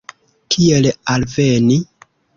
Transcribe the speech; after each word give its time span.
Kiel 0.55 0.89
alveni? 1.17 1.81